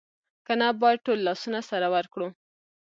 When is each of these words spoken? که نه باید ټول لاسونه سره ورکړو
که 0.45 0.53
نه 0.59 0.67
باید 0.81 1.03
ټول 1.05 1.19
لاسونه 1.27 1.59
سره 1.69 1.87
ورکړو 1.95 2.27